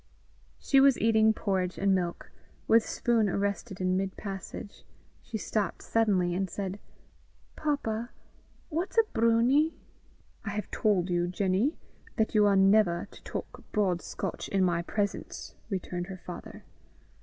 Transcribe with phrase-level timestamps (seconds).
[0.57, 2.31] She was eating porridge and milk:
[2.67, 4.83] with spoon arrested in mid passage,
[5.21, 6.79] she stopped suddenly, and said:
[7.55, 8.09] "Papa,
[8.69, 9.75] what's a broonie?"
[10.43, 11.77] "I have told you, Jenny,
[12.15, 16.63] that you are never to talk broad Scotch in my presence," returned her father.